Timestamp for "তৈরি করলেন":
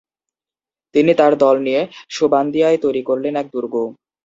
2.83-3.33